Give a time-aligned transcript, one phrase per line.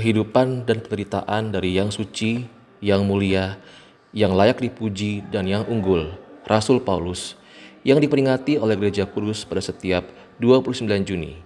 [0.00, 2.48] kehidupan dan penderitaan dari yang suci,
[2.80, 3.60] yang mulia,
[4.16, 6.16] yang layak dipuji, dan yang unggul,
[6.48, 7.36] Rasul Paulus,
[7.84, 10.08] yang diperingati oleh Gereja Kudus pada setiap
[10.40, 11.36] 29 Juni.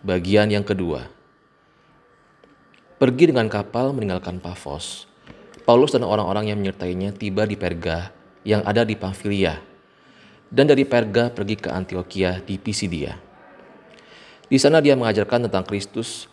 [0.00, 1.04] Bagian yang kedua.
[2.96, 5.04] Pergi dengan kapal meninggalkan Pafos.
[5.68, 8.08] Paulus dan orang-orang yang menyertainya tiba di Perga
[8.40, 9.60] yang ada di Pamfilia.
[10.48, 13.20] Dan dari Perga pergi ke Antioquia di Pisidia.
[14.48, 16.24] Di sana dia mengajarkan tentang Kristus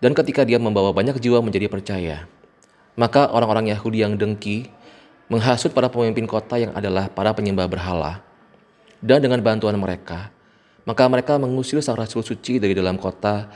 [0.00, 2.24] dan ketika dia membawa banyak jiwa menjadi percaya,
[2.96, 4.72] maka orang-orang Yahudi yang dengki
[5.28, 8.24] menghasut para pemimpin kota yang adalah para penyembah berhala.
[9.00, 10.32] Dan dengan bantuan mereka,
[10.84, 13.48] maka mereka mengusir sang rasul suci dari dalam kota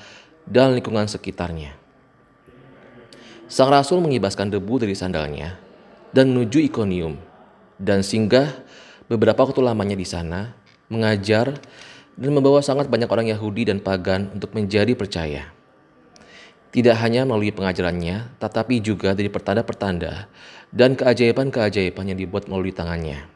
[0.45, 1.77] dan lingkungan sekitarnya.
[3.49, 5.57] Sang rasul mengibaskan debu dari sandalnya
[6.13, 7.17] dan menuju Ikonium
[7.77, 8.53] dan singgah
[9.09, 10.57] beberapa waktu lamanya di sana,
[10.89, 11.57] mengajar
[12.17, 15.54] dan membawa sangat banyak orang Yahudi dan pagan untuk menjadi percaya.
[16.75, 20.27] Tidak hanya melalui pengajarannya, tetapi juga dari pertanda-pertanda
[20.75, 23.31] dan keajaiban-keajaiban yang dibuat melalui tangannya.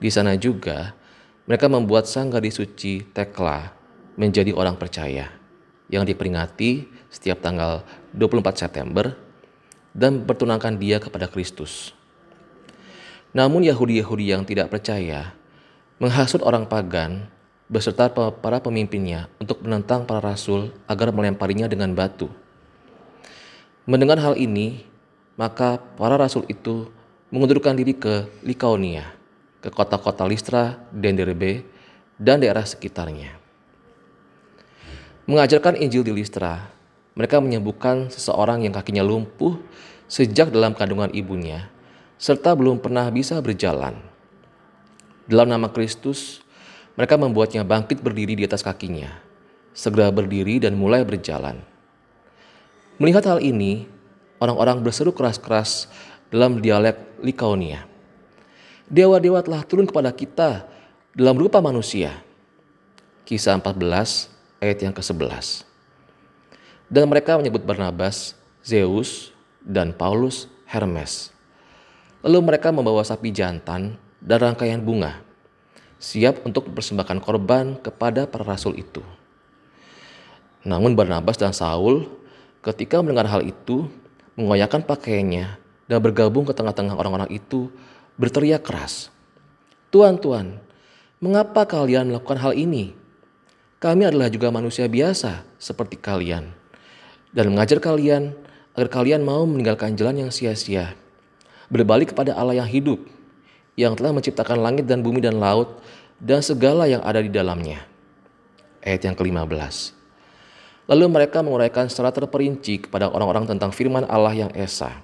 [0.00, 0.96] Di sana juga,
[1.44, 3.68] mereka membuat sang gadis suci Tekla
[4.16, 5.28] menjadi orang percaya
[5.92, 7.84] yang diperingati setiap tanggal
[8.16, 9.12] 24 September
[9.92, 11.92] dan pertunangkan dia kepada Kristus.
[13.36, 15.36] Namun Yahudi-Yahudi yang tidak percaya
[16.00, 17.28] menghasut orang pagan
[17.68, 22.32] beserta para pemimpinnya untuk menentang para rasul agar melemparinya dengan batu.
[23.84, 24.84] Mendengar hal ini,
[25.36, 26.88] maka para rasul itu
[27.28, 29.12] mengundurkan diri ke Likaonia,
[29.60, 31.64] ke kota-kota Listra dan Derbe,
[32.16, 33.36] dan daerah sekitarnya.
[35.28, 36.72] Mengajarkan Injil di Listra,
[37.12, 39.60] mereka menyembuhkan seseorang yang kakinya lumpuh
[40.08, 41.68] sejak dalam kandungan ibunya,
[42.16, 44.00] serta belum pernah bisa berjalan.
[45.28, 46.40] Dalam nama Kristus,
[46.98, 49.22] mereka membuatnya bangkit berdiri di atas kakinya,
[49.70, 51.62] segera berdiri dan mulai berjalan.
[52.98, 53.86] Melihat hal ini,
[54.42, 55.86] orang-orang berseru keras-keras
[56.26, 57.86] dalam dialek Likaonia.
[58.90, 60.66] Dewa-dewa telah turun kepada kita
[61.14, 62.18] dalam rupa manusia.
[63.22, 65.62] Kisah 14 ayat yang ke-11.
[66.90, 68.34] Dan mereka menyebut Barnabas,
[68.66, 69.30] Zeus,
[69.62, 71.30] dan Paulus Hermes.
[72.26, 75.27] Lalu mereka membawa sapi jantan dan rangkaian bunga
[75.98, 79.02] siap untuk mempersembahkan korban kepada para rasul itu.
[80.62, 82.06] Namun Barnabas dan Saul
[82.62, 83.90] ketika mendengar hal itu
[84.38, 85.58] mengoyakkan pakaiannya
[85.90, 87.70] dan bergabung ke tengah-tengah orang-orang itu
[88.14, 89.10] berteriak keras.
[89.90, 90.62] Tuan, Tuan,
[91.18, 92.94] mengapa kalian melakukan hal ini?
[93.78, 96.50] Kami adalah juga manusia biasa seperti kalian.
[97.30, 98.34] Dan mengajar kalian
[98.74, 100.94] agar kalian mau meninggalkan jalan yang sia-sia.
[101.70, 103.17] Berbalik kepada Allah yang hidup
[103.78, 105.78] yang telah menciptakan langit dan bumi dan laut
[106.18, 107.86] dan segala yang ada di dalamnya.
[108.82, 109.94] Ayat yang ke-15.
[110.90, 114.98] Lalu mereka menguraikan secara terperinci kepada orang-orang tentang firman Allah yang esa.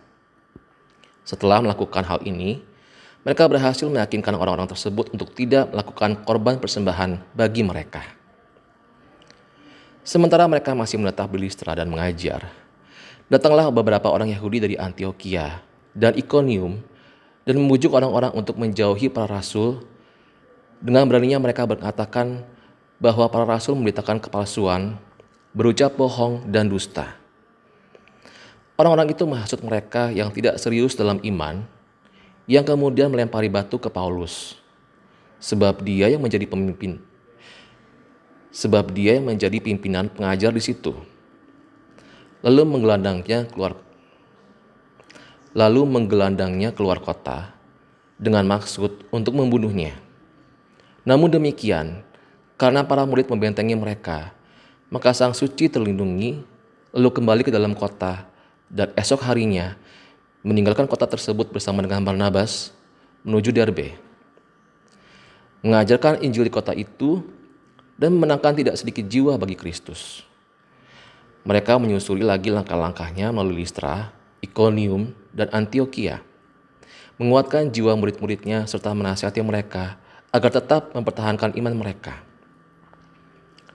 [1.23, 2.67] Setelah melakukan hal ini,
[3.23, 8.03] mereka berhasil meyakinkan orang-orang tersebut untuk tidak melakukan korban persembahan bagi mereka.
[10.05, 12.45] Sementara mereka masih menetap di Listra dan mengajar,
[13.31, 15.65] datanglah beberapa orang Yahudi dari Antioquia
[15.97, 16.94] dan Iconium
[17.45, 19.85] dan membujuk orang-orang untuk menjauhi para rasul.
[20.81, 22.45] Dengan beraninya mereka mengatakan
[23.01, 24.97] bahwa para rasul memberitakan kepalsuan,
[25.53, 27.17] berucap bohong, dan dusta.
[28.75, 31.63] Orang-orang itu menghasut mereka yang tidak serius dalam iman,
[32.51, 34.59] yang kemudian melempari batu ke Paulus,
[35.39, 36.99] sebab dia yang menjadi pemimpin,
[38.51, 40.93] sebab dia yang menjadi pimpinan pengajar di situ.
[42.43, 43.79] Lalu menggelandangnya keluar
[45.55, 47.55] lalu menggelandangnya keluar kota
[48.19, 49.95] dengan maksud untuk membunuhnya.
[51.07, 52.03] Namun demikian,
[52.59, 54.35] karena para murid membentengi mereka,
[54.91, 56.43] maka sang suci terlindungi,
[56.91, 58.27] lalu kembali ke dalam kota,
[58.67, 59.79] dan esok harinya
[60.43, 62.75] meninggalkan kota tersebut bersama dengan Barnabas
[63.23, 63.97] menuju Derbe.
[65.65, 67.25] Mengajarkan Injil di kota itu
[67.97, 70.27] dan menangkan tidak sedikit jiwa bagi Kristus.
[71.49, 74.13] Mereka menyusuri lagi langkah-langkahnya melalui Listra,
[74.45, 76.23] Iconium, dan Antioquia,
[77.19, 79.99] menguatkan jiwa murid-muridnya serta menasihati mereka
[80.31, 82.23] agar tetap mempertahankan iman mereka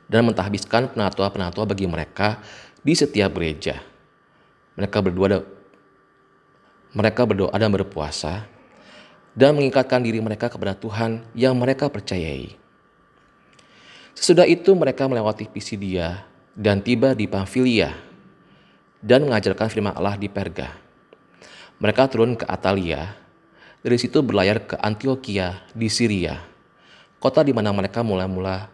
[0.09, 2.41] dan mentahbiskan penatua-penatua bagi mereka
[2.81, 3.77] di setiap gereja.
[4.79, 5.44] Mereka berdoa
[6.89, 8.50] mereka berdoa dan berpuasa
[9.38, 12.57] dan mengikatkan diri mereka kepada Tuhan yang mereka percayai.
[14.17, 16.25] Sesudah itu mereka melewati Pisidia
[16.57, 17.94] dan tiba di Pamfilia
[19.00, 20.88] dan mengajarkan firman Allah di Perga.
[21.80, 23.16] Mereka turun ke Atalia,
[23.80, 26.44] dari situ berlayar ke Antioquia di Syria,
[27.24, 28.68] kota di mana mereka mula-mula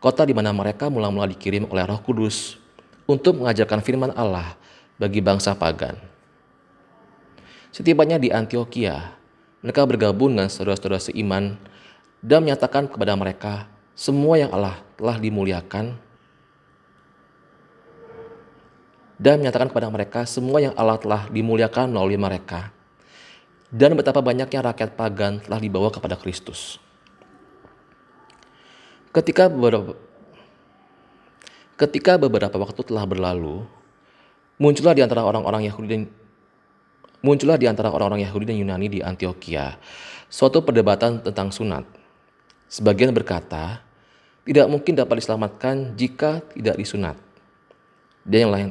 [0.00, 2.56] kota di mana mereka mula-mula dikirim oleh Roh Kudus
[3.04, 4.56] untuk mengajarkan firman Allah
[4.96, 5.94] bagi bangsa pagan.
[7.70, 9.14] Setibanya di Antioquia,
[9.60, 11.54] mereka bergabung dengan saudara-saudara seiman
[12.24, 15.94] dan menyatakan kepada mereka semua yang Allah telah dimuliakan
[19.20, 22.72] dan menyatakan kepada mereka semua yang Allah telah dimuliakan melalui mereka
[23.68, 26.82] dan betapa banyaknya rakyat pagan telah dibawa kepada Kristus.
[29.14, 29.94] Ketika beberapa
[31.78, 33.68] ketika beberapa waktu telah berlalu,
[34.58, 36.02] muncullah di antara orang-orang Yahudi dan
[37.22, 39.78] muncullah di antara orang-orang Yahudi dan Yunani di Antioquia
[40.26, 41.86] suatu perdebatan tentang sunat.
[42.70, 43.82] Sebagian berkata,
[44.46, 47.18] tidak mungkin dapat diselamatkan jika tidak disunat.
[48.22, 48.68] Dan yang lain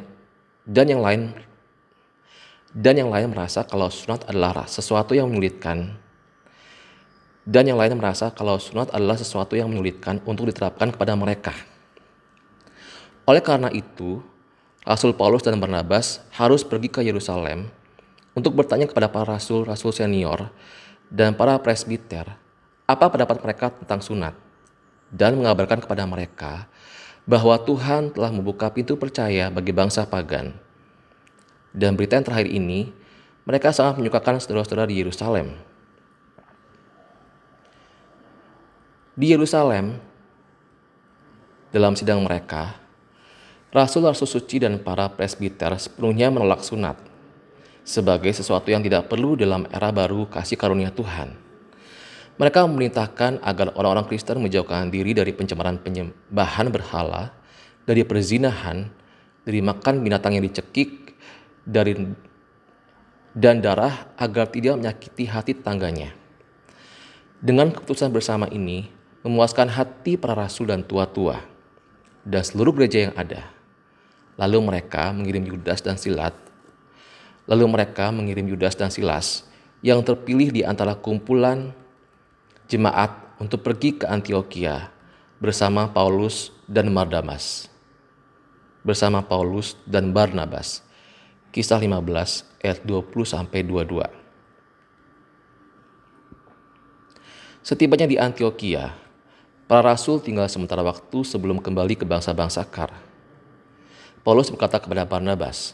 [0.70, 1.34] dan yang lain
[2.70, 5.98] dan yang lain merasa kalau sunat adalah sesuatu yang menyulitkan.
[7.50, 11.50] Dan yang lain merasa kalau sunat adalah sesuatu yang menyulitkan untuk diterapkan kepada mereka.
[13.26, 14.22] Oleh karena itu,
[14.86, 17.74] Rasul Paulus dan Barnabas harus pergi ke Yerusalem
[18.38, 20.54] untuk bertanya kepada para rasul-rasul senior
[21.10, 22.30] dan para presbiter
[22.86, 24.34] apa pendapat mereka tentang sunat
[25.10, 26.70] dan mengabarkan kepada mereka
[27.30, 30.50] bahwa Tuhan telah membuka pintu percaya bagi bangsa pagan.
[31.70, 32.90] Dan berita yang terakhir ini,
[33.46, 35.54] mereka sangat menyukakan saudara-saudara di Yerusalem.
[39.14, 40.02] Di Yerusalem,
[41.70, 42.82] dalam sidang mereka,
[43.70, 46.98] Rasul-rasul suci dan para presbiter sepenuhnya menolak sunat
[47.86, 51.49] sebagai sesuatu yang tidak perlu dalam era baru kasih karunia Tuhan.
[52.40, 57.36] Mereka memerintahkan agar orang-orang Kristen menjauhkan diri dari pencemaran penyembahan berhala,
[57.84, 58.88] dari perzinahan,
[59.44, 61.20] dari makan binatang yang dicekik,
[61.68, 62.00] dari
[63.36, 66.16] dan darah agar tidak menyakiti hati tetangganya.
[67.44, 68.88] Dengan keputusan bersama ini,
[69.28, 71.44] memuaskan hati para rasul dan tua-tua
[72.24, 73.52] dan seluruh gereja yang ada.
[74.40, 76.32] Lalu mereka mengirim Yudas dan Silat
[77.50, 79.50] Lalu mereka mengirim Yudas dan Silas
[79.82, 81.74] yang terpilih di antara kumpulan
[82.70, 83.10] jemaat
[83.42, 84.94] untuk pergi ke Antioquia
[85.42, 87.66] bersama Paulus dan Barnabas.
[88.86, 90.86] Bersama Paulus dan Barnabas.
[91.50, 94.06] Kisah 15 ayat 20 sampai 22.
[97.66, 98.94] Setibanya di Antioquia,
[99.66, 102.94] para rasul tinggal sementara waktu sebelum kembali ke bangsa-bangsa Kar.
[104.22, 105.74] Paulus berkata kepada Barnabas,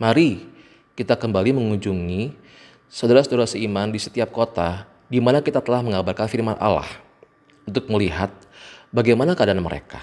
[0.00, 0.48] "Mari
[0.96, 2.32] kita kembali mengunjungi
[2.88, 6.88] saudara-saudara seiman di setiap kota di mana kita telah mengabarkan firman Allah
[7.68, 8.32] untuk melihat
[8.88, 10.00] bagaimana keadaan mereka.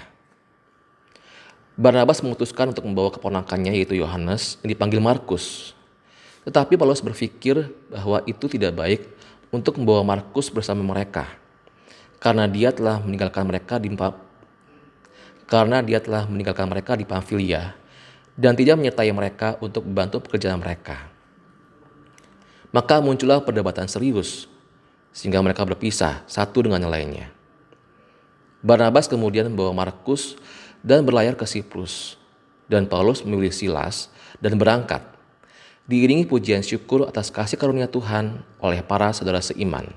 [1.74, 5.74] Barnabas memutuskan untuk membawa keponakannya yaitu Yohanes yang dipanggil Markus.
[6.46, 9.02] Tetapi Paulus berpikir bahwa itu tidak baik
[9.50, 11.26] untuk membawa Markus bersama mereka
[12.22, 13.90] karena dia telah meninggalkan mereka di
[15.50, 17.74] karena dia telah meninggalkan mereka di Pamfilia
[18.38, 21.10] dan tidak menyertai mereka untuk membantu pekerjaan mereka.
[22.70, 24.46] Maka muncullah perdebatan serius,
[25.10, 27.26] sehingga mereka berpisah satu dengan yang lainnya.
[28.60, 30.36] Barnabas kemudian membawa Markus
[30.84, 32.20] dan berlayar ke Siprus,
[32.68, 35.00] dan Paulus memilih Silas dan berangkat,
[35.88, 39.88] diiringi pujian syukur atas kasih karunia Tuhan oleh para saudara seiman.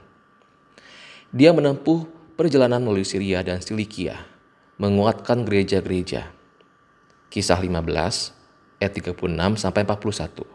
[1.33, 2.07] Dia menempuh
[2.39, 4.21] perjalanan melalui Syria dan Cilikia,
[4.80, 6.33] menguatkan gereja-gereja
[7.33, 9.18] Kisah 15 ayat 36
[9.57, 10.45] sampai 41.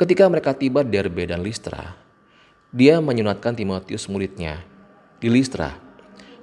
[0.00, 2.07] Ketika mereka tiba di Derbe dan Listra,
[2.70, 4.62] dia menyunatkan Timotius muridnya
[5.18, 5.76] di Listra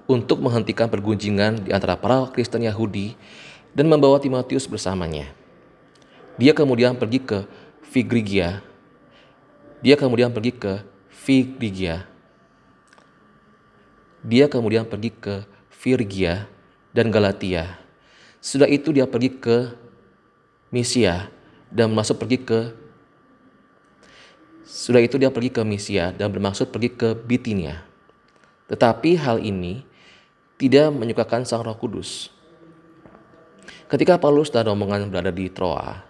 [0.05, 3.17] untuk menghentikan pergunjingan di antara para Kristen Yahudi
[3.74, 5.29] dan membawa Timotius bersamanya.
[6.36, 7.39] Dia kemudian pergi ke
[7.86, 8.60] Figrigia.
[9.79, 12.05] Dia kemudian pergi ke Figrigia.
[14.25, 16.50] Dia kemudian pergi ke Virgia
[16.91, 17.86] dan Galatia
[18.46, 19.74] sudah itu dia pergi ke
[20.70, 21.34] Misia
[21.74, 22.60] dan masuk pergi ke
[24.75, 27.88] sudah itu dia pergi ke Misia dan bermaksud pergi ke Bitinia.
[28.67, 29.88] Tetapi hal ini
[30.60, 32.27] tidak menyukakan Sang Roh Kudus.
[33.88, 36.03] Ketika Paulus dan rombongan berada di Troa,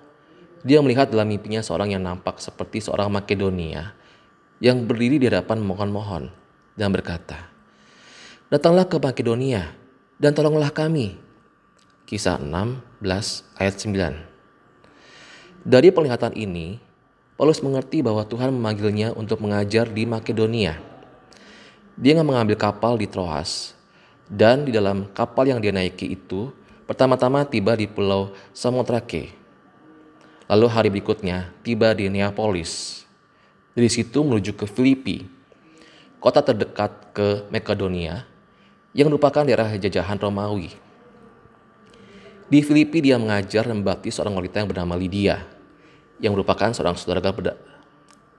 [0.66, 3.94] dia melihat dalam mimpinya seorang yang nampak seperti seorang Makedonia
[4.58, 6.34] yang berdiri di hadapan mohon-mohon
[6.74, 7.54] dan berkata,
[8.50, 9.78] Datanglah ke Makedonia
[10.18, 11.22] dan tolonglah kami.
[12.10, 12.82] Kisah 16
[13.62, 15.66] ayat 9.
[15.66, 16.85] Dari penglihatan ini,
[17.36, 20.80] Paulus mengerti bahwa Tuhan memanggilnya untuk mengajar di Makedonia.
[22.00, 23.76] Dia mengambil kapal di Troas,
[24.32, 26.56] dan di dalam kapal yang dia naiki itu,
[26.88, 29.36] pertama-tama tiba di pulau Samotrake.
[30.48, 33.04] Lalu hari berikutnya tiba di Neapolis.
[33.76, 35.28] Dari situ menuju ke Filipi,
[36.24, 38.24] kota terdekat ke Makedonia,
[38.96, 40.72] yang merupakan daerah jajahan Romawi
[42.48, 45.44] Di Filipi dia mengajar dan membaptis seorang wanita yang bernama Lydia,
[46.20, 47.56] yang merupakan seorang saudagar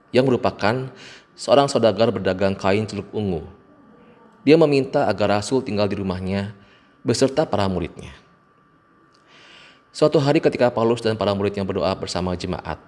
[0.09, 0.89] yang merupakan
[1.37, 3.45] seorang saudagar berdagang kain celup ungu.
[4.47, 6.55] Dia meminta agar Rasul tinggal di rumahnya
[7.03, 8.15] beserta para muridnya.
[9.91, 12.79] Suatu hari ketika Paulus dan para muridnya berdoa bersama jemaat,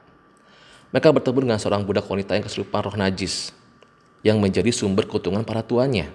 [0.89, 3.51] mereka bertemu dengan seorang budak wanita yang kesurupan roh najis
[4.25, 6.09] yang menjadi sumber kutungan para tuannya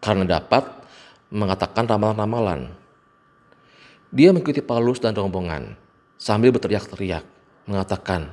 [0.00, 0.64] karena dapat
[1.32, 2.70] mengatakan ramalan-ramalan.
[4.14, 5.74] Dia mengikuti Paulus dan rombongan
[6.14, 7.33] sambil berteriak-teriak
[7.66, 8.32] mengatakan,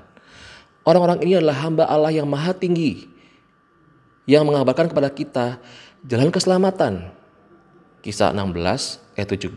[0.81, 3.05] Orang-orang ini adalah hamba Allah yang maha tinggi
[4.25, 5.61] yang mengabarkan kepada kita
[6.01, 7.13] jalan keselamatan.
[8.01, 9.53] Kisah 16 ayat 17.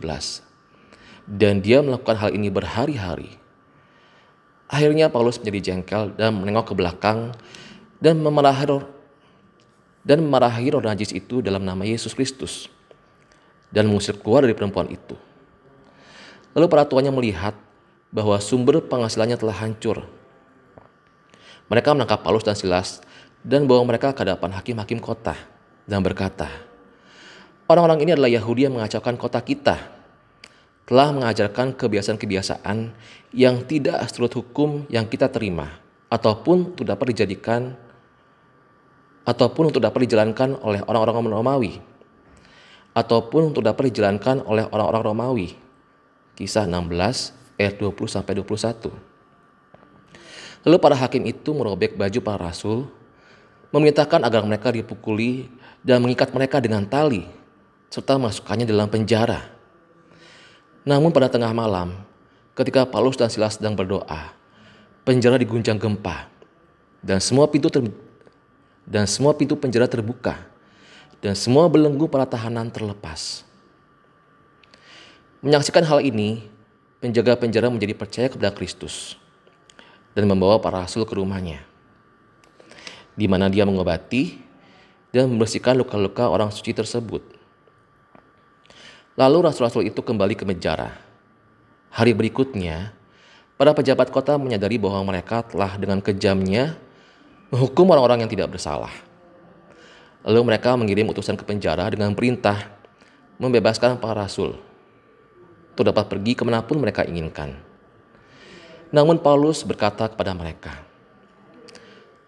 [1.25, 3.41] Dan dia melakukan hal ini berhari-hari.
[4.69, 7.33] Akhirnya Paulus menjadi jengkel dan menengok ke belakang
[8.05, 8.85] dan memarahi
[10.05, 12.69] dan memarahi roh najis itu dalam nama Yesus Kristus
[13.73, 15.17] dan mengusir keluar dari perempuan itu.
[16.53, 17.57] Lalu para tuannya melihat
[18.15, 20.07] bahwa sumber penghasilannya telah hancur.
[21.67, 23.03] Mereka menangkap Paulus dan Silas
[23.43, 25.35] dan bawa mereka ke hadapan hakim-hakim kota
[25.91, 26.47] dan berkata,
[27.67, 29.77] Orang-orang ini adalah Yahudi yang mengacaukan kota kita
[30.85, 32.93] telah mengajarkan kebiasaan-kebiasaan
[33.33, 35.81] yang tidak seturut hukum yang kita terima
[36.13, 37.73] ataupun untuk dapat dijadikan
[39.25, 41.73] ataupun untuk dapat dijalankan oleh orang-orang Romawi
[42.93, 45.49] ataupun untuk dapat dijalankan oleh orang-orang Romawi.
[46.37, 48.91] Kisah 16 ayat 20 sampai 21.
[50.65, 52.89] Lalu para hakim itu merobek baju para rasul,
[53.69, 55.51] memerintahkan agar mereka dipukuli
[55.85, 57.29] dan mengikat mereka dengan tali
[57.93, 59.45] serta masukkannya dalam penjara.
[60.89, 61.95] Namun pada tengah malam,
[62.57, 64.33] ketika Paulus dan Silas sedang berdoa,
[65.05, 66.33] penjara diguncang gempa
[67.05, 67.85] dan semua pintu ter
[68.85, 70.37] dan semua pintu penjara terbuka
[71.25, 73.45] dan semua belenggu para tahanan terlepas.
[75.45, 76.45] Menyaksikan hal ini,
[77.05, 79.21] penjaga penjara menjadi percaya kepada Kristus
[80.17, 81.61] dan membawa para rasul ke rumahnya,
[83.13, 84.41] di mana dia mengobati
[85.13, 87.21] dan membersihkan luka-luka orang suci tersebut.
[89.21, 90.97] Lalu rasul-rasul itu kembali ke penjara.
[91.93, 92.97] Hari berikutnya,
[93.61, 96.73] para pejabat kota menyadari bahwa mereka telah dengan kejamnya
[97.53, 98.91] menghukum orang-orang yang tidak bersalah.
[100.25, 102.75] Lalu mereka mengirim utusan ke penjara dengan perintah
[103.37, 104.57] membebaskan para rasul
[105.75, 107.59] untuk dapat pergi ke mana pun mereka inginkan.
[108.95, 110.79] Namun Paulus berkata kepada mereka,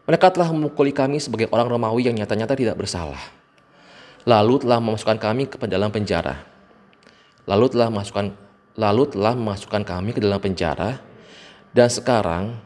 [0.02, 3.22] mereka telah memukuli kami sebagai orang Romawi yang nyata-nyata tidak bersalah.
[4.26, 6.56] Lalu telah memasukkan kami ke dalam penjara
[7.46, 8.34] lalu telah masukkan
[8.76, 11.00] lalu telah memasukkan kami ke dalam penjara
[11.72, 12.58] dan sekarang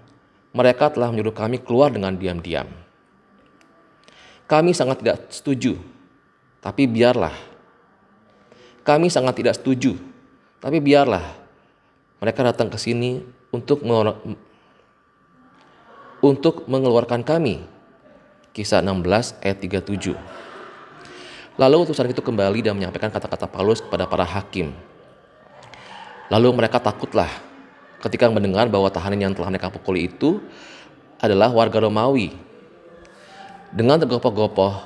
[0.50, 2.66] mereka telah menyuruh kami keluar dengan diam-diam.
[4.50, 5.78] Kami sangat tidak setuju,
[6.58, 7.30] tapi biarlah.
[8.82, 9.94] Kami sangat tidak setuju,
[10.60, 11.40] tapi biarlah.
[12.20, 13.80] Mereka datang ke sini untuk
[16.20, 17.64] untuk mengeluarkan kami.
[18.52, 20.12] Kisah 16 ayat 37.
[21.56, 24.76] Lalu utusan itu kembali dan menyampaikan kata-kata Paulus kepada para hakim.
[26.28, 27.30] Lalu mereka takutlah
[28.04, 30.44] ketika mendengar bahwa tahanan yang telah mereka pukuli itu
[31.20, 32.32] adalah warga Romawi.
[33.70, 34.82] Dengan tergopoh-gopoh,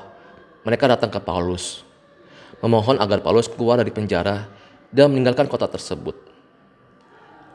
[0.62, 1.82] mereka datang ke Paulus,
[2.60, 4.44] memohon agar Paulus keluar dari penjara
[4.94, 6.14] dan meninggalkan kota tersebut.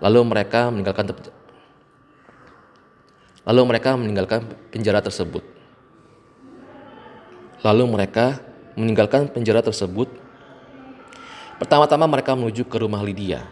[0.04, 1.08] Lalu mereka meninggalkan
[3.48, 5.42] Lalu mereka meninggalkan penjara tersebut.
[7.64, 8.44] Lalu mereka
[8.76, 10.08] meninggalkan penjara tersebut,
[11.58, 13.44] pertama-tama mereka menuju ke rumah Lydia,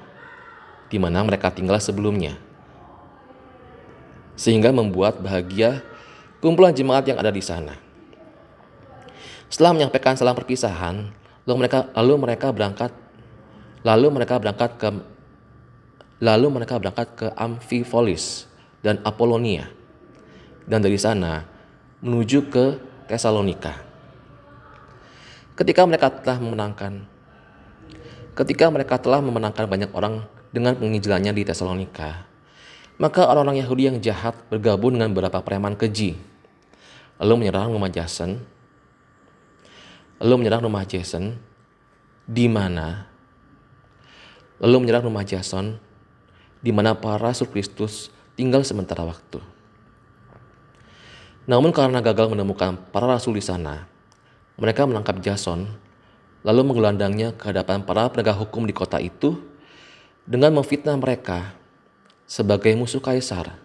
[0.88, 2.38] di mana mereka tinggal sebelumnya.
[4.38, 5.82] Sehingga membuat bahagia
[6.40, 7.76] kumpulan jemaat yang ada di sana.
[9.50, 11.10] Setelah menyampaikan salam perpisahan,
[11.48, 12.92] lalu mereka lalu mereka berangkat
[13.82, 14.90] lalu mereka berangkat ke
[16.22, 18.50] lalu mereka berangkat ke Amphipolis
[18.82, 19.70] dan Apolonia
[20.66, 21.46] dan dari sana
[22.02, 22.66] menuju ke
[23.06, 23.74] Tesalonika
[25.58, 27.06] ketika mereka telah memenangkan
[28.38, 32.28] ketika mereka telah memenangkan banyak orang dengan penginjilannya di Tesalonika
[32.98, 36.18] maka orang-orang Yahudi yang jahat bergabung dengan beberapa preman keji.
[37.22, 38.42] Lalu menyerang rumah Jason.
[40.18, 41.38] Lalu menyerang rumah Jason
[42.26, 43.06] di mana
[44.58, 45.78] lalu menyerang rumah Jason
[46.62, 49.42] di mana para rasul Kristus tinggal sementara waktu.
[51.48, 53.88] Namun karena gagal menemukan para rasul di sana,
[54.60, 55.64] mereka menangkap Jason,
[56.44, 59.40] lalu menggelandangnya ke hadapan para penegak hukum di kota itu
[60.28, 61.56] dengan memfitnah mereka
[62.28, 63.56] sebagai musuh kaisar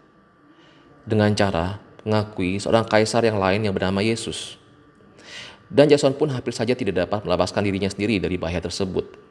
[1.03, 4.59] dengan cara mengakui seorang kaisar yang lain yang bernama Yesus.
[5.73, 9.22] Dan Jason pun hampir saja tidak dapat melepaskan dirinya sendiri dari bahaya tersebut.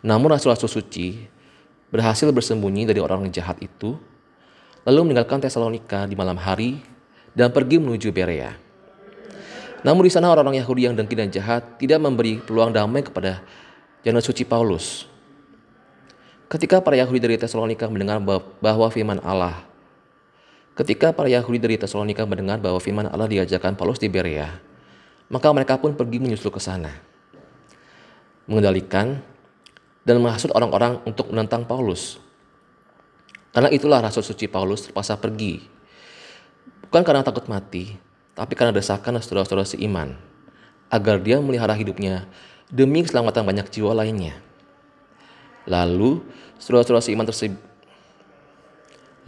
[0.00, 1.20] Namun rasul-rasul suci
[1.92, 3.98] berhasil bersembunyi dari orang jahat itu,
[4.84, 6.80] lalu meninggalkan Tesalonika di malam hari
[7.36, 8.56] dan pergi menuju Berea.
[9.80, 13.40] Namun di sana orang-orang Yahudi yang dengki dan jahat tidak memberi peluang damai kepada
[14.04, 15.08] jalan suci Paulus.
[16.50, 18.18] Ketika para Yahudi dari Tesalonika mendengar
[18.58, 19.70] bahwa firman Allah
[20.80, 24.48] Ketika para Yahudi dari Tesalonika mendengar bahwa firman Allah diajarkan Paulus di Berea,
[25.28, 26.88] maka mereka pun pergi menyusul ke sana.
[28.48, 29.20] Mengendalikan
[30.06, 32.20] dan menghasut orang-orang untuk menentang Paulus.
[33.50, 35.60] Karena itulah Rasul Suci Paulus terpaksa pergi.
[36.86, 37.98] Bukan karena takut mati,
[38.34, 40.14] tapi karena desakan saudara-saudara seiman.
[40.90, 42.26] Agar dia melihara hidupnya
[42.66, 44.38] demi keselamatan banyak jiwa lainnya.
[45.66, 46.22] Lalu,
[46.58, 47.58] saudara-saudara seiman tersebut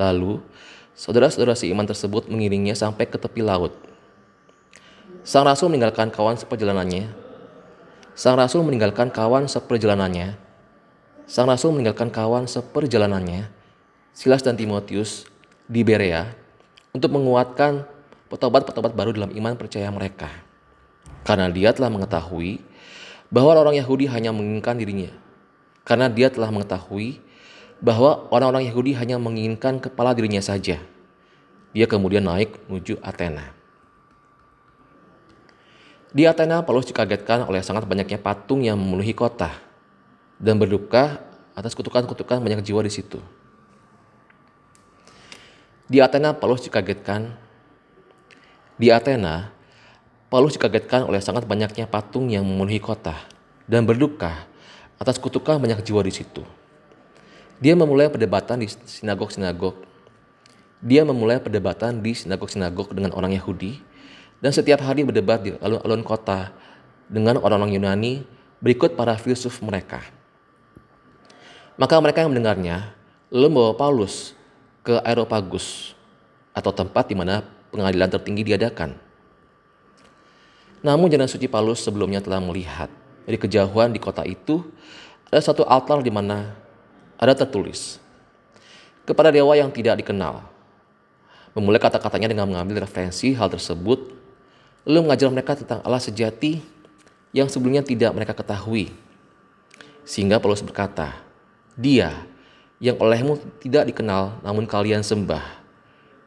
[0.00, 0.42] Lalu,
[0.92, 3.72] Saudara-saudara si iman tersebut mengiringnya sampai ke tepi laut.
[5.24, 7.08] Sang rasul meninggalkan kawan seperjalanannya.
[8.12, 10.36] Sang rasul meninggalkan kawan seperjalanannya.
[11.22, 13.46] Sang rasul meninggalkan kawan seperjalanannya,
[14.10, 15.24] Silas dan Timotius
[15.70, 16.34] di Berea
[16.90, 17.86] untuk menguatkan
[18.26, 20.28] petobat-petobat baru dalam iman percaya mereka.
[21.22, 22.58] Karena dia telah mengetahui
[23.30, 25.14] bahwa orang Yahudi hanya menginginkan dirinya.
[25.86, 27.22] Karena dia telah mengetahui
[27.78, 30.82] bahwa orang-orang Yahudi hanya menginginkan kepala dirinya saja.
[31.72, 33.54] Dia kemudian naik menuju Athena.
[36.12, 39.71] Di Athena, Paulus dikagetkan oleh sangat banyaknya patung yang memenuhi kota
[40.42, 41.22] dan berduka
[41.54, 43.22] atas kutukan-kutukan banyak jiwa di situ.
[45.86, 47.30] Di Athena, Paulus dikagetkan
[48.74, 49.54] di Athena,
[50.26, 53.14] Paulus dikagetkan oleh sangat banyaknya patung yang memenuhi kota
[53.70, 54.48] dan berduka
[54.98, 56.42] atas kutukan banyak jiwa di situ.
[57.62, 59.78] Dia memulai perdebatan di sinagog-sinagog.
[60.82, 63.78] Dia memulai perdebatan di sinagog-sinagog dengan orang Yahudi
[64.42, 66.50] dan setiap hari berdebat di alun-alun kota
[67.06, 68.26] dengan orang-orang Yunani
[68.58, 70.02] berikut para filsuf mereka.
[71.80, 72.92] Maka mereka yang mendengarnya
[73.32, 74.36] lalu membawa Paulus
[74.84, 75.96] ke Aeropagus
[76.52, 77.40] atau tempat di mana
[77.72, 78.92] pengadilan tertinggi diadakan.
[80.84, 82.92] Namun jalan suci Paulus sebelumnya telah melihat
[83.24, 84.60] dari kejauhan di kota itu
[85.32, 86.52] ada satu altar di mana
[87.16, 88.02] ada tertulis
[89.08, 90.44] kepada dewa yang tidak dikenal.
[91.52, 94.12] Memulai kata-katanya dengan mengambil referensi hal tersebut,
[94.88, 96.64] lalu mengajar mereka tentang Allah sejati
[97.32, 98.92] yang sebelumnya tidak mereka ketahui.
[100.02, 101.31] Sehingga Paulus berkata,
[101.76, 102.28] Dia
[102.82, 105.62] yang olehmu tidak dikenal namun kalian sembah.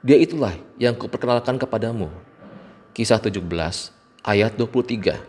[0.06, 2.10] Dia itulah yang kuperkenalkan kepadamu.
[2.96, 3.42] Kisah 17
[4.26, 5.20] ayat 23.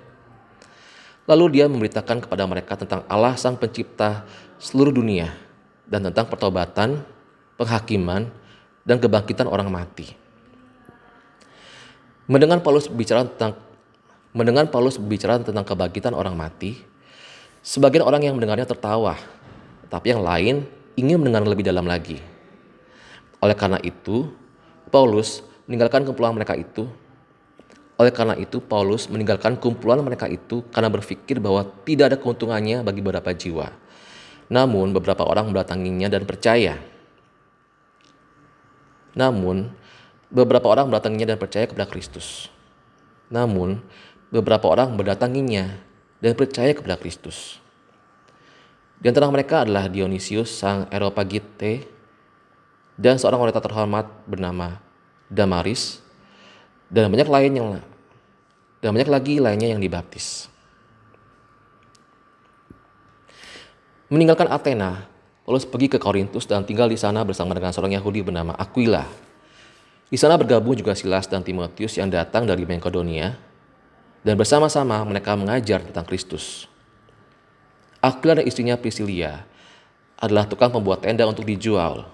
[1.26, 4.22] Lalu dia memberitakan kepada mereka tentang Allah sang pencipta
[4.62, 5.35] seluruh dunia
[5.90, 7.02] dan tentang pertobatan,
[7.59, 8.31] penghakiman,
[8.87, 10.14] dan kebangkitan orang mati.
[12.31, 13.59] Mendengar Paulus berbicara tentang
[14.31, 16.79] mendengar Paulus berbicara tentang kebangkitan orang mati,
[17.64, 19.18] sebagian orang yang mendengarnya tertawa,
[19.87, 22.18] tapi yang lain ingin mendengar lebih dalam lagi.
[23.42, 24.33] Oleh karena itu,
[24.88, 26.88] Paulus meninggalkan kumpulan mereka itu.
[27.96, 33.01] Oleh karena itu, Paulus meninggalkan kumpulan mereka itu karena berpikir bahwa tidak ada keuntungannya bagi
[33.01, 33.87] beberapa jiwa
[34.46, 36.79] namun beberapa orang mendatanginya dan percaya.
[39.16, 39.72] Namun
[40.31, 42.53] beberapa orang mendatanginya dan percaya kepada Kristus.
[43.33, 43.83] Namun
[44.31, 45.83] beberapa orang mendatanginya
[46.22, 47.59] dan percaya kepada Kristus.
[48.96, 51.85] Di antara mereka adalah Dionysius sang Eropagite
[52.96, 54.80] dan seorang wanita terhormat bernama
[55.28, 56.00] Damaris
[56.88, 57.85] dan banyak lainnya
[58.80, 60.48] dan banyak lagi lainnya yang dibaptis.
[64.06, 65.02] Meninggalkan Athena,
[65.42, 69.02] Paulus pergi ke Korintus dan tinggal di sana bersama dengan seorang Yahudi bernama Aquila.
[70.06, 73.35] Di sana bergabung juga Silas dan Timotius yang datang dari Makedonia
[74.22, 76.70] dan bersama-sama mereka mengajar tentang Kristus.
[78.04, 79.44] Aquila dan istrinya Priscilia
[80.16, 82.09] adalah tukang pembuat tenda untuk dijual.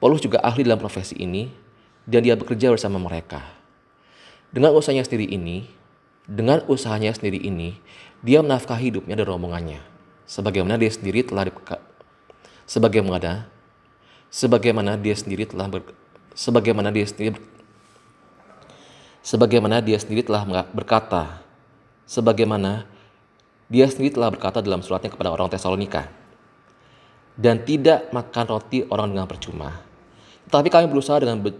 [0.00, 1.48] Paulus juga ahli dalam profesi ini
[2.04, 3.40] dan dia bekerja bersama mereka.
[4.52, 5.64] Dengan usahanya sendiri ini,
[6.28, 7.80] dengan usahanya sendiri ini,
[8.24, 11.48] dia menafkahi hidupnya dan rombongannya sebagaimana dia sendiri telah
[12.64, 13.48] sebagaimana
[14.32, 15.84] sebagaimana dia sendiri telah ber,
[16.32, 17.36] sebagaimana dia sendiri
[19.20, 21.44] sebagaimana dia sendiri telah berkata
[22.08, 22.88] sebagaimana
[23.74, 26.06] dia sendiri telah berkata dalam suratnya kepada orang Tesalonika
[27.34, 29.82] dan tidak makan roti orang dengan percuma
[30.46, 31.50] tetapi kami berusaha dengan be,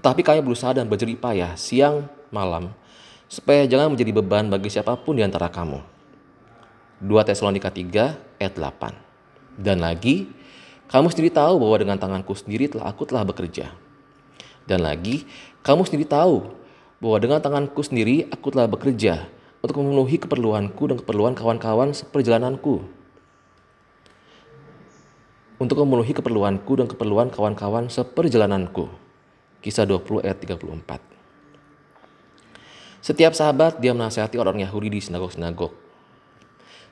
[0.00, 2.72] tetapi kami berusaha dan berjerih payah siang malam
[3.28, 5.98] supaya jangan menjadi beban bagi siapa pun di antara kamu
[6.98, 8.90] 2 Tesalonika 3 ayat 8.
[9.54, 10.26] Dan lagi,
[10.90, 13.70] kamu sendiri tahu bahwa dengan tanganku sendiri telah aku telah bekerja.
[14.66, 15.22] Dan lagi,
[15.62, 16.50] kamu sendiri tahu
[16.98, 22.86] bahwa dengan tanganku sendiri aku telah bekerja untuk memenuhi keperluanku dan keperluan kawan-kawan seperjalananku.
[25.58, 28.86] Untuk memenuhi keperluanku dan keperluan kawan-kawan seperjalananku.
[29.58, 31.02] Kisah 20 ayat 34.
[33.02, 35.74] Setiap sahabat dia menasihati orang Yahudi di sinagog-sinagog.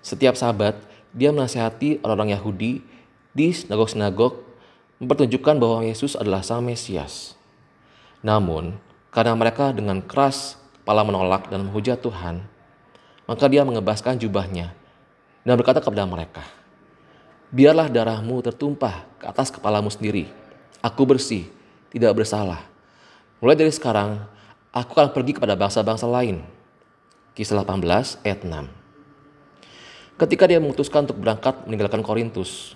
[0.02, 0.74] Setiap sahabat
[1.14, 2.82] dia menasihati orang-orang Yahudi
[3.30, 4.42] di sinagog-sinagog
[4.98, 7.38] mempertunjukkan bahwa Yesus adalah Sang Mesias.
[8.26, 8.82] Namun,
[9.14, 12.55] karena mereka dengan keras kepala menolak dan menghujat Tuhan,
[13.26, 14.70] maka dia mengebaskan jubahnya
[15.42, 16.42] dan berkata kepada mereka,
[17.46, 20.26] Biarlah darahmu tertumpah ke atas kepalamu sendiri.
[20.82, 21.46] Aku bersih,
[21.94, 22.66] tidak bersalah.
[23.38, 24.18] Mulai dari sekarang,
[24.74, 26.42] aku akan pergi kepada bangsa-bangsa lain.
[27.38, 28.50] Kisah 18 ayat 6
[30.16, 32.74] Ketika dia memutuskan untuk berangkat meninggalkan Korintus,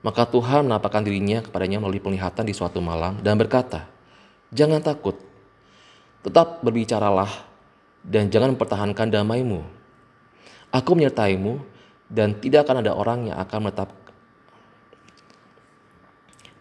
[0.00, 3.84] maka Tuhan menampakkan dirinya kepadanya melalui penglihatan di suatu malam dan berkata,
[4.54, 5.20] Jangan takut,
[6.24, 7.28] tetap berbicaralah
[8.00, 9.77] dan jangan mempertahankan damaimu
[10.68, 11.60] Aku menyertaimu
[12.08, 13.88] dan tidak akan ada orang yang akan menetap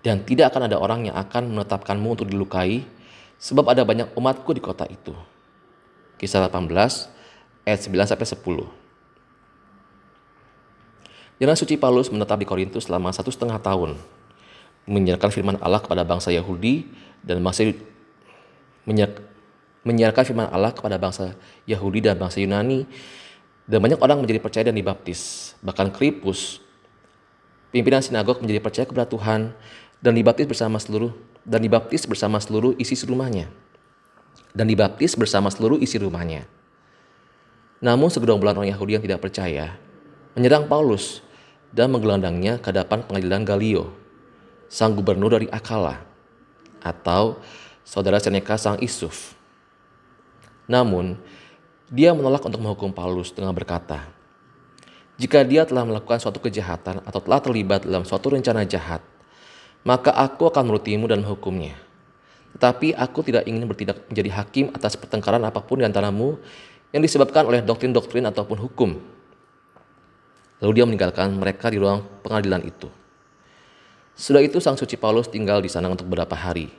[0.07, 2.87] dan tidak akan ada orang yang akan menetapkanmu untuk dilukai
[3.43, 5.11] sebab ada banyak umatku di kota itu.
[6.15, 6.71] Kisah 18
[7.67, 8.71] ayat 9 sampai 10.
[11.37, 13.99] Jalan suci Paulus menetap di Korintus selama satu setengah tahun,
[14.89, 16.87] menyiarkan firman Allah kepada bangsa Yahudi
[17.21, 17.67] dan bangsa
[19.83, 21.35] menyiarkan firman Allah kepada bangsa
[21.67, 22.87] Yahudi dan bangsa Yunani
[23.67, 25.53] dan banyak orang menjadi percaya dan dibaptis.
[25.60, 26.63] Bahkan Kripus,
[27.69, 29.51] pimpinan sinagog menjadi percaya kepada Tuhan
[29.99, 31.12] dan dibaptis bersama seluruh
[31.43, 33.51] dan dibaptis bersama seluruh isi rumahnya.
[34.56, 36.47] Dan dibaptis bersama seluruh isi rumahnya.
[37.84, 39.77] Namun segerombolan orang Yahudi yang tidak percaya
[40.34, 41.21] menyerang Paulus
[41.69, 43.93] dan menggelandangnya ke hadapan pengadilan Galio,
[44.71, 46.01] sang gubernur dari Akala,
[46.82, 47.38] atau
[47.82, 49.38] saudara Seneca sang Isuf.
[50.65, 51.17] Namun,
[51.88, 54.04] dia menolak untuk menghukum Paulus dengan berkata,
[55.15, 59.00] "Jika dia telah melakukan suatu kejahatan atau telah terlibat dalam suatu rencana jahat,
[59.88, 61.80] maka aku akan menurutimu dan menghukumnya.
[62.56, 66.36] Tetapi aku tidak ingin bertindak menjadi hakim atas pertengkaran apa pun di antaramu
[66.91, 69.00] yang disebabkan oleh doktrin-doktrin ataupun hukum."
[70.60, 72.89] Lalu dia meninggalkan mereka di ruang pengadilan itu.
[74.17, 76.73] Sudah itu sang suci Paulus tinggal di sana untuk beberapa hari.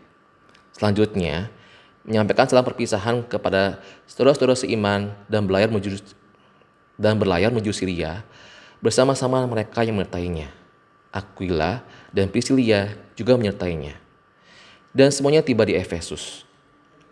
[0.75, 1.55] Selanjutnya,
[2.09, 6.01] menyampaikan salam perpisahan kepada saudara-saudara seiman dan berlayar menuju
[6.97, 8.25] dan berlayar menuju Syria
[8.81, 10.49] bersama-sama mereka yang menyertainya.
[11.13, 13.97] Aquila dan Priscilia juga menyertainya.
[14.93, 16.49] Dan semuanya tiba di Efesus.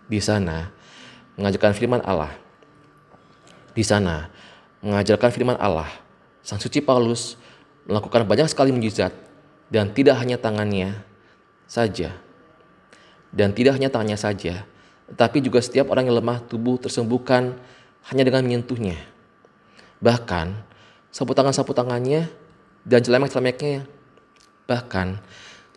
[0.08, 0.72] Di sana
[1.36, 2.32] mengajarkan firman Allah.
[3.76, 4.32] Di sana
[4.80, 5.88] mengajarkan firman Allah.
[6.40, 7.36] Sang suci Paulus
[7.84, 9.12] melakukan banyak sekali mujizat
[9.68, 11.04] dan tidak hanya tangannya
[11.68, 12.16] saja.
[13.34, 14.64] Dan tidak hanya tangannya saja,
[15.12, 17.54] tetapi juga setiap orang yang lemah tubuh tersembuhkan
[18.10, 18.98] hanya dengan menyentuhnya.
[20.02, 20.54] Bahkan
[21.14, 22.28] sapu tangan-sapu tangannya
[22.86, 23.86] dan celemek-celemeknya
[24.66, 25.22] bahkan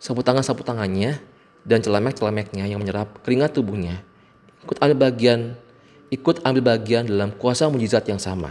[0.01, 1.21] sapu tangan-sapu tangannya
[1.63, 4.01] dan celemek-celemeknya yang menyerap keringat tubuhnya
[4.65, 5.55] ikut ambil bagian
[6.09, 8.49] ikut ambil bagian dalam kuasa mujizat yang sama.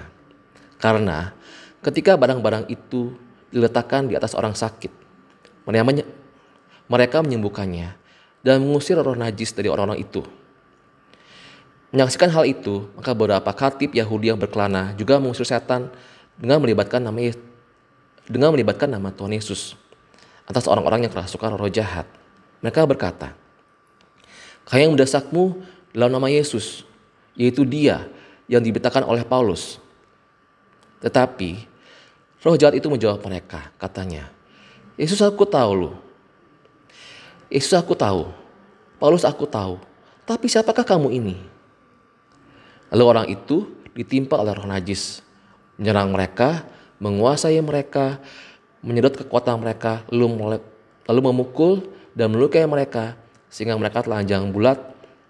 [0.79, 1.35] Karena
[1.83, 3.19] ketika barang-barang itu
[3.51, 4.95] diletakkan di atas orang sakit,
[6.87, 7.99] mereka menyembuhkannya
[8.47, 10.23] dan mengusir roh najis dari orang-orang itu.
[11.89, 15.89] Menyaksikan hal itu, maka beberapa katib Yahudi yang berkelana juga mengusir setan
[16.37, 17.33] dengan melibatkan nama
[18.29, 19.73] dengan melibatkan nama Tuhan Yesus
[20.45, 22.05] atas orang-orang yang kerasukan roh jahat.
[22.61, 23.33] Mereka berkata,
[24.69, 25.65] Kaya yang mendasakmu
[25.97, 26.85] dalam nama Yesus,
[27.33, 28.05] yaitu dia
[28.53, 29.81] yang dibetakan oleh Paulus.
[31.01, 31.65] Tetapi
[32.45, 34.29] roh jahat itu menjawab mereka, katanya,
[35.01, 35.91] Yesus aku tahu lu.
[37.49, 38.29] Yesus aku tahu.
[39.01, 39.81] Paulus aku tahu.
[40.29, 41.37] Tapi siapakah kamu ini?
[42.95, 45.21] Lalu orang itu ditimpa oleh roh najis,
[45.77, 46.65] menyerang mereka,
[47.03, 48.23] menguasai mereka,
[48.81, 50.61] menyedot kekuatan mereka, lalu,
[51.05, 51.73] lalu memukul
[52.15, 53.19] dan melukai mereka,
[53.53, 54.79] sehingga mereka telanjang bulat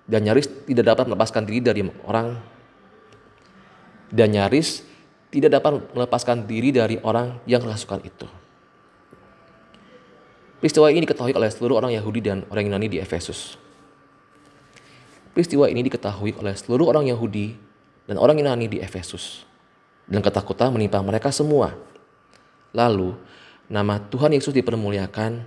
[0.08, 2.28] dan nyaris tidak dapat melepaskan diri dari orang
[4.08, 4.84] dan nyaris
[5.28, 8.26] tidak dapat melepaskan diri dari orang yang kerasukan itu.
[10.58, 13.60] Peristiwa ini diketahui oleh seluruh orang Yahudi dan orang Yunani di Efesus.
[15.38, 17.54] Peristiwa ini diketahui oleh seluruh orang Yahudi
[18.10, 19.46] dan orang Yunani di Efesus.
[20.10, 21.78] Dan ketakutan menimpa mereka semua.
[22.74, 23.14] Lalu,
[23.70, 25.46] nama Tuhan Yesus dipermuliakan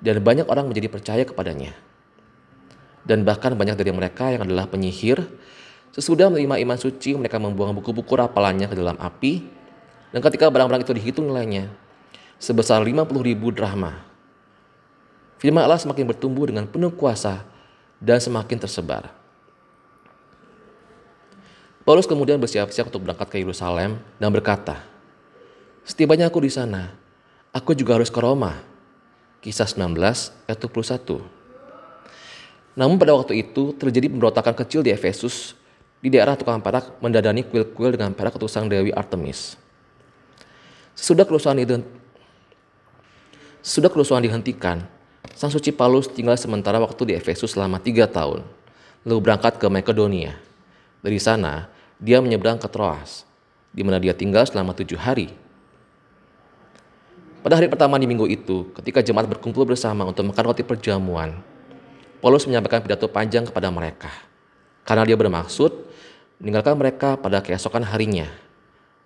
[0.00, 1.76] dan banyak orang menjadi percaya kepadanya.
[3.04, 5.20] Dan bahkan banyak dari mereka yang adalah penyihir,
[5.92, 9.44] sesudah menerima iman suci, mereka membuang buku-buku rapalannya ke dalam api,
[10.16, 11.68] dan ketika barang-barang itu dihitung nilainya,
[12.40, 14.00] sebesar 50 ribu drahma.
[15.36, 17.44] Firman Allah semakin bertumbuh dengan penuh kuasa
[18.00, 19.15] dan semakin tersebar.
[21.86, 24.82] Paulus kemudian bersiap-siap untuk berangkat ke Yerusalem dan berkata,
[25.86, 26.90] Setibanya aku di sana,
[27.54, 28.58] aku juga harus ke Roma.
[29.38, 29.94] Kisah 19
[30.50, 31.22] ayat 21.
[32.74, 35.54] Namun pada waktu itu terjadi pemberontakan kecil di Efesus
[36.02, 39.54] di daerah tukang perak mendadani kuil-kuil dengan perak ketusang Dewi Artemis.
[40.98, 41.86] Sesudah kerusuhan itu
[43.62, 44.82] sudah kerusuhan dihentikan,
[45.38, 48.42] Sang Suci Paulus tinggal sementara waktu di Efesus selama tiga tahun,
[49.06, 50.34] lalu berangkat ke Makedonia.
[50.98, 53.24] Dari sana, dia menyeberang ke Troas,
[53.72, 55.32] di mana dia tinggal selama tujuh hari.
[57.40, 61.38] Pada hari pertama di minggu itu, ketika jemaat berkumpul bersama untuk makan roti perjamuan,
[62.18, 64.10] Paulus menyampaikan pidato panjang kepada mereka,
[64.82, 65.70] karena dia bermaksud
[66.42, 68.26] meninggalkan mereka pada keesokan harinya.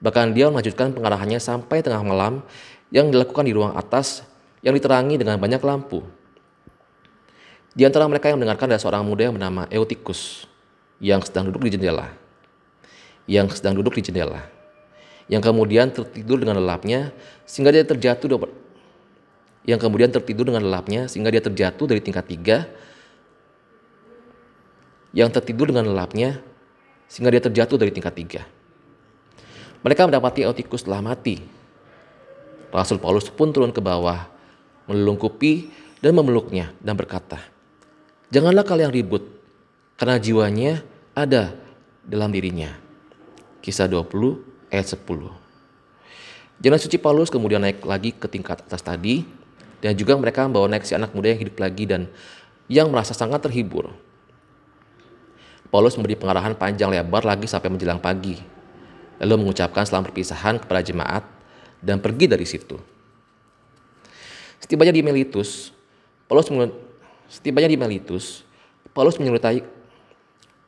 [0.01, 2.41] Bahkan dia melanjutkan pengarahannya sampai tengah malam
[2.89, 4.25] yang dilakukan di ruang atas
[4.65, 6.01] yang diterangi dengan banyak lampu.
[7.77, 10.49] Di antara mereka yang mendengarkan ada seorang muda yang bernama Eutikus
[10.99, 12.20] yang sedang duduk di jendela.
[13.29, 14.47] Yang sedang duduk di jendela.
[15.29, 17.13] Yang kemudian tertidur dengan lelapnya
[17.45, 18.29] sehingga dia terjatuh
[19.69, 22.65] yang kemudian tertidur dengan lelapnya sehingga dia terjatuh dari tingkat tiga
[25.13, 26.41] yang tertidur dengan lelapnya
[27.11, 28.43] sehingga dia terjatuh dari tingkat tiga.
[29.83, 31.43] Mereka mendapati Eutikus telah mati.
[32.71, 34.31] Rasul Paulus pun turun ke bawah
[34.87, 37.43] melungkupi dan memeluknya dan berkata,
[38.31, 39.27] Janganlah kalian ribut,
[39.99, 40.87] karena jiwanya
[41.19, 41.51] ada
[42.07, 42.71] dalam dirinya.
[43.61, 45.05] Kisah 20 ayat 10.
[46.61, 49.25] Jenazah suci Paulus kemudian naik lagi ke tingkat atas tadi,
[49.81, 52.09] dan juga mereka membawa naik si anak muda yang hidup lagi dan
[52.69, 53.93] yang merasa sangat terhibur.
[55.69, 58.37] Paulus memberi pengarahan panjang lebar lagi sampai menjelang pagi,
[59.21, 61.25] lalu mengucapkan selamat perpisahan kepada jemaat
[61.81, 62.77] dan pergi dari situ.
[64.61, 65.73] Setibanya di Melitus,
[66.29, 66.49] Paulus
[67.29, 68.45] setibanya di Melitus,
[68.93, 69.65] Paulus menyurutai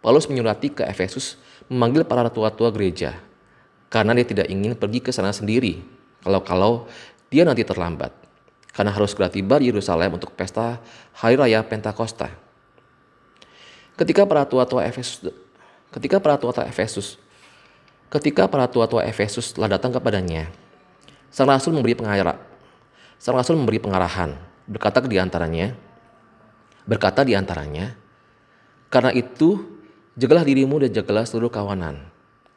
[0.02, 1.38] Paulus menyurati ke Efesus
[1.72, 3.16] memanggil para tua-tua gereja
[3.88, 5.80] karena dia tidak ingin pergi ke sana sendiri
[6.20, 6.84] kalau-kalau
[7.32, 8.12] dia nanti terlambat
[8.76, 10.80] karena harus segera tiba di Yerusalem untuk pesta
[11.16, 12.28] hari raya Pentakosta.
[13.96, 15.24] Ketika para tua-tua Efesus
[15.92, 17.16] ketika para tua-tua Efesus
[18.12, 20.52] ketika para tua-tua Efesus telah datang kepadanya,
[21.32, 22.52] sang rasul memberi pengajaran
[23.22, 24.34] Sang Rasul memberi pengarahan,
[24.66, 25.78] berkata di antaranya,
[26.82, 27.94] berkata di antaranya,
[28.90, 29.71] karena itu
[30.18, 31.98] jagalah dirimu dan jagalah seluruh kawanan,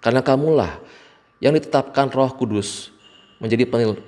[0.04, 0.80] karena kamulah
[1.40, 2.92] yang ditetapkan Roh Kudus
[3.40, 4.00] menjadi penil,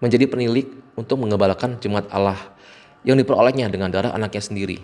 [0.00, 2.38] menjadi penilik untuk mengembalakan jemaat Allah
[3.04, 4.78] yang diperolehnya dengan darah anaknya sendiri.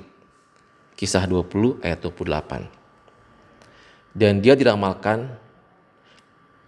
[0.97, 2.69] Kisah 20 ayat 28.
[4.13, 5.33] Dan dia diramalkan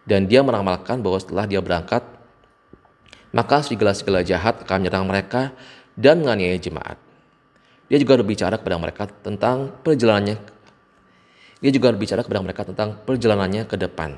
[0.09, 2.01] dan dia meramalkan bahwa setelah dia berangkat
[3.33, 5.57] maka segala-segala jahat akan menyerang mereka
[5.97, 7.01] dan menganiaya jemaat.
[7.93, 10.41] Dia juga berbicara kepada mereka tentang perjalanannya.
[11.61, 14.17] Dia juga berbicara kepada mereka tentang perjalanannya ke depan.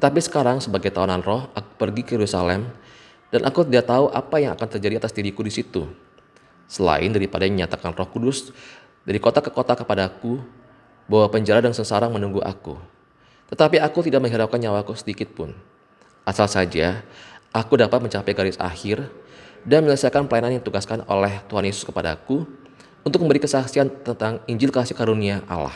[0.00, 2.72] Tapi sekarang sebagai tawanan roh, aku pergi ke Yerusalem
[3.28, 5.84] dan aku tidak tahu apa yang akan terjadi atas diriku di situ.
[6.64, 8.56] Selain daripada menyatakan roh kudus
[9.04, 10.40] dari kota ke kota kepadaku
[11.12, 12.80] bahwa penjara dan sengsara menunggu aku.
[13.52, 15.52] Tetapi aku tidak menghiraukan nyawaku sedikit pun.
[16.24, 17.04] Asal saja
[17.52, 19.12] aku dapat mencapai garis akhir
[19.68, 22.61] dan menyelesaikan pelayanan yang ditugaskan oleh Tuhan Yesus kepadaku
[23.02, 25.74] untuk memberi kesaksian tentang Injil kasih karunia Allah.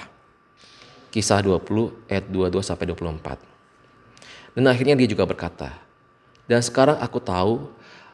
[1.11, 3.39] Kisah 20 ayat 22 sampai 24.
[4.57, 5.75] Dan akhirnya dia juga berkata,
[6.47, 7.67] "Dan sekarang aku tahu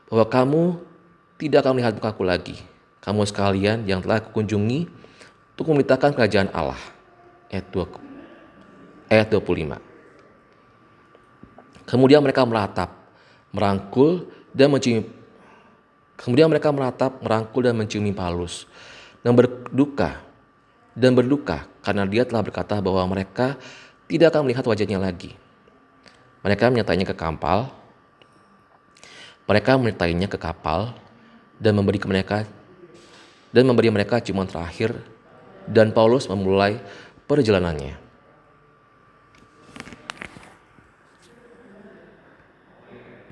[0.08, 0.62] bahwa kamu
[1.38, 2.56] tidak akan melihat mukaku lagi.
[3.02, 4.86] Kamu sekalian yang telah kunjungi
[5.54, 6.78] untuk memberitakan kerajaan Allah."
[7.52, 7.84] Ayat 2
[9.12, 9.76] ayat 25.
[11.84, 12.88] Kemudian mereka meratap
[13.52, 14.24] merangkul
[14.56, 15.04] dan menciumi
[16.16, 18.64] kemudian mereka meratap, merangkul dan menciumi Paulus
[19.22, 20.20] dan berduka
[20.92, 23.56] dan berduka karena dia telah berkata bahwa mereka
[24.10, 25.32] tidak akan melihat wajahnya lagi.
[26.42, 27.70] Mereka menyertainya ke kapal.
[29.46, 30.92] Mereka menyertainya ke kapal
[31.62, 32.44] dan memberi ke mereka
[33.54, 34.96] dan memberi mereka ciuman terakhir
[35.70, 36.82] dan Paulus memulai
[37.30, 38.01] perjalanannya.